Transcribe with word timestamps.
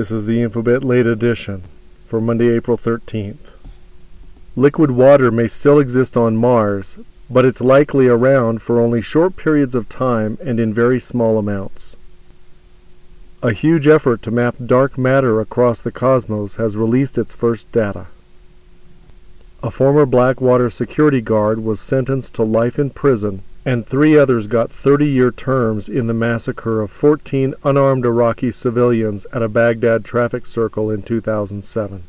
This 0.00 0.10
is 0.10 0.24
the 0.24 0.40
Infobitt 0.42 0.82
late 0.82 1.04
edition 1.04 1.64
for 2.08 2.22
Monday, 2.22 2.48
April 2.48 2.78
13th. 2.78 3.50
Liquid 4.56 4.92
water 4.92 5.30
may 5.30 5.46
still 5.46 5.78
exist 5.78 6.16
on 6.16 6.38
Mars, 6.38 6.96
but 7.28 7.44
it's 7.44 7.60
likely 7.60 8.08
around 8.08 8.62
for 8.62 8.80
only 8.80 9.02
short 9.02 9.36
periods 9.36 9.74
of 9.74 9.90
time 9.90 10.38
and 10.42 10.58
in 10.58 10.72
very 10.72 10.98
small 11.00 11.36
amounts. 11.36 11.96
A 13.42 13.52
huge 13.52 13.86
effort 13.86 14.22
to 14.22 14.30
map 14.30 14.54
dark 14.64 14.96
matter 14.96 15.38
across 15.38 15.80
the 15.80 15.92
cosmos 15.92 16.54
has 16.54 16.78
released 16.78 17.18
its 17.18 17.34
first 17.34 17.70
data. 17.70 18.06
A 19.62 19.70
former 19.70 20.06
Blackwater 20.06 20.70
security 20.70 21.20
guard 21.20 21.62
was 21.62 21.78
sentenced 21.78 22.32
to 22.36 22.42
life 22.42 22.78
in 22.78 22.88
prison 22.88 23.42
and 23.64 23.86
three 23.86 24.16
others 24.16 24.46
got 24.46 24.70
30-year 24.70 25.30
terms 25.30 25.88
in 25.88 26.06
the 26.06 26.14
massacre 26.14 26.80
of 26.80 26.90
14 26.90 27.54
unarmed 27.62 28.04
Iraqi 28.04 28.50
civilians 28.50 29.26
at 29.32 29.42
a 29.42 29.48
Baghdad 29.48 30.04
traffic 30.04 30.46
circle 30.46 30.90
in 30.90 31.02
2007. 31.02 32.02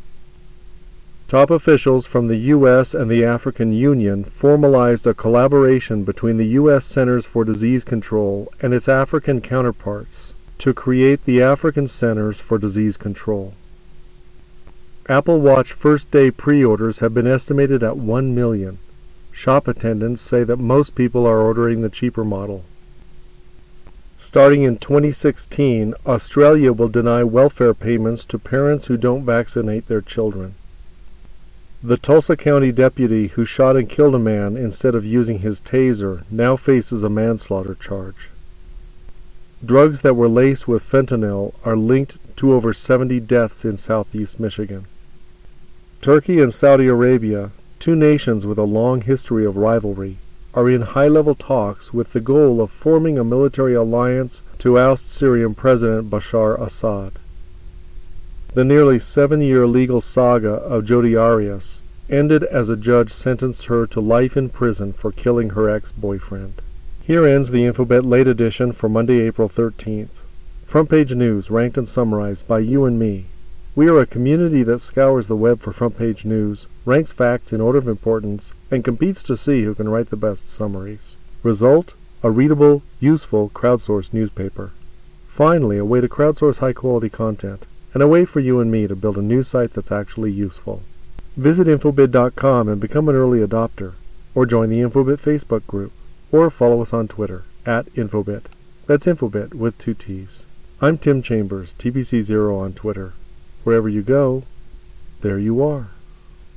Top 1.27 1.49
officials 1.49 2.05
from 2.05 2.27
the 2.27 2.35
U.S. 2.37 2.93
and 2.93 3.09
the 3.09 3.23
African 3.23 3.71
Union 3.71 4.25
formalized 4.25 5.07
a 5.07 5.13
collaboration 5.13 6.03
between 6.03 6.37
the 6.37 6.47
U.S. 6.59 6.83
Centers 6.83 7.25
for 7.25 7.45
Disease 7.45 7.85
Control 7.85 8.51
and 8.61 8.73
its 8.73 8.89
African 8.89 9.39
counterparts 9.39 10.33
to 10.57 10.73
create 10.73 11.23
the 11.25 11.41
African 11.41 11.87
Centers 11.87 12.39
for 12.39 12.57
Disease 12.57 12.97
Control. 12.97 13.53
Apple 15.07 15.39
Watch 15.39 15.71
first 15.71 16.11
day 16.11 16.31
pre-orders 16.31 16.99
have 16.99 17.13
been 17.13 17.27
estimated 17.27 17.81
at 17.81 17.97
1 17.97 18.35
million. 18.35 18.77
Shop 19.31 19.67
attendants 19.67 20.21
say 20.21 20.43
that 20.43 20.57
most 20.57 20.95
people 20.95 21.25
are 21.25 21.39
ordering 21.39 21.81
the 21.81 21.89
cheaper 21.89 22.23
model. 22.23 22.63
Starting 24.17 24.63
in 24.63 24.77
2016, 24.77 25.95
Australia 26.05 26.71
will 26.71 26.87
deny 26.87 27.23
welfare 27.23 27.73
payments 27.73 28.23
to 28.25 28.37
parents 28.37 28.85
who 28.85 28.95
don't 28.95 29.25
vaccinate 29.25 29.87
their 29.87 30.01
children. 30.01 30.53
The 31.83 31.97
Tulsa 31.97 32.37
County 32.37 32.71
deputy 32.71 33.29
who 33.29 33.43
shot 33.43 33.75
and 33.75 33.89
killed 33.89 34.13
a 34.13 34.19
man 34.19 34.55
instead 34.55 34.93
of 34.93 35.03
using 35.03 35.39
his 35.39 35.59
taser 35.59 36.23
now 36.29 36.55
faces 36.55 37.01
a 37.01 37.09
manslaughter 37.09 37.73
charge. 37.73 38.29
Drugs 39.65 40.01
that 40.01 40.15
were 40.15 40.29
laced 40.29 40.67
with 40.67 40.83
fentanyl 40.83 41.55
are 41.65 41.75
linked 41.75 42.17
to 42.37 42.53
over 42.53 42.73
70 42.73 43.19
deaths 43.21 43.65
in 43.65 43.77
southeast 43.77 44.39
Michigan. 44.39 44.85
Turkey 46.01 46.39
and 46.39 46.53
Saudi 46.53 46.85
Arabia 46.85 47.51
Two 47.81 47.95
nations 47.95 48.45
with 48.45 48.59
a 48.59 48.63
long 48.63 49.01
history 49.01 49.43
of 49.43 49.57
rivalry 49.57 50.17
are 50.53 50.69
in 50.69 50.83
high-level 50.83 51.33
talks 51.33 51.91
with 51.91 52.13
the 52.13 52.19
goal 52.19 52.61
of 52.61 52.69
forming 52.69 53.17
a 53.17 53.23
military 53.23 53.73
alliance 53.73 54.43
to 54.59 54.77
oust 54.77 55.09
Syrian 55.09 55.55
President 55.55 56.07
Bashar 56.07 56.61
Assad. 56.61 57.13
The 58.53 58.63
nearly 58.63 58.99
seven-year 58.99 59.65
legal 59.65 59.99
saga 59.99 60.51
of 60.51 60.85
Jodi 60.85 61.15
Arias 61.15 61.81
ended 62.07 62.43
as 62.43 62.69
a 62.69 62.77
judge 62.77 63.09
sentenced 63.11 63.65
her 63.65 63.87
to 63.87 63.99
life 63.99 64.37
in 64.37 64.49
prison 64.49 64.93
for 64.93 65.11
killing 65.11 65.49
her 65.49 65.67
ex-boyfriend. 65.67 66.61
Here 67.01 67.25
ends 67.25 67.49
the 67.49 67.65
Infobitt 67.65 68.05
late 68.05 68.27
edition 68.27 68.73
for 68.73 68.89
Monday, 68.89 69.21
April 69.21 69.49
13th. 69.49 70.21
Front 70.67 70.91
page 70.91 71.15
news 71.15 71.49
ranked 71.49 71.79
and 71.79 71.87
summarized 71.87 72.47
by 72.47 72.59
you 72.59 72.85
and 72.85 72.99
me, 72.99 73.25
we 73.73 73.87
are 73.87 74.01
a 74.01 74.05
community 74.05 74.63
that 74.63 74.81
scours 74.81 75.27
the 75.27 75.35
web 75.35 75.61
for 75.61 75.71
front 75.71 75.97
page 75.97 76.25
news, 76.25 76.67
ranks 76.83 77.11
facts 77.11 77.53
in 77.53 77.61
order 77.61 77.77
of 77.77 77.87
importance, 77.87 78.53
and 78.69 78.83
competes 78.83 79.23
to 79.23 79.37
see 79.37 79.63
who 79.63 79.73
can 79.73 79.87
write 79.87 80.09
the 80.09 80.17
best 80.17 80.49
summaries. 80.49 81.15
Result? 81.41 81.93
A 82.21 82.29
readable, 82.29 82.81
useful, 82.99 83.49
crowdsourced 83.49 84.13
newspaper. 84.13 84.71
Finally, 85.25 85.77
a 85.77 85.85
way 85.85 86.01
to 86.01 86.09
crowdsource 86.09 86.57
high 86.57 86.73
quality 86.73 87.09
content, 87.09 87.65
and 87.93 88.03
a 88.03 88.07
way 88.07 88.25
for 88.25 88.41
you 88.41 88.59
and 88.59 88.69
me 88.69 88.87
to 88.87 88.95
build 88.95 89.17
a 89.17 89.21
news 89.21 89.47
site 89.47 89.73
that's 89.73 89.91
actually 89.91 90.31
useful. 90.31 90.81
Visit 91.37 91.67
Infobitt.com 91.67 92.67
and 92.67 92.81
become 92.81 93.07
an 93.07 93.15
early 93.15 93.39
adopter, 93.39 93.93
or 94.35 94.45
join 94.45 94.69
the 94.69 94.81
Infobitt 94.81 95.21
Facebook 95.21 95.65
group, 95.65 95.93
or 96.29 96.49
follow 96.49 96.81
us 96.81 96.91
on 96.91 97.07
Twitter, 97.07 97.45
at 97.65 97.85
Infobitt. 97.93 98.43
That's 98.85 99.05
Infobitt 99.05 99.53
with 99.53 99.77
two 99.77 99.93
T's. 99.93 100.45
I'm 100.81 100.97
Tim 100.97 101.21
Chambers, 101.21 101.73
TBC0 101.79 102.59
on 102.59 102.73
Twitter. 102.73 103.13
Wherever 103.63 103.87
you 103.87 104.01
go, 104.01 104.43
there 105.21 105.37
you 105.37 105.63
are. 105.63 105.87